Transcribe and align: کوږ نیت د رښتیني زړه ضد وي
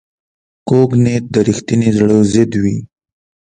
کوږ 0.67 0.89
نیت 1.03 1.23
د 1.33 1.35
رښتیني 1.47 1.89
زړه 1.97 2.17
ضد 2.31 2.51
وي 2.63 2.77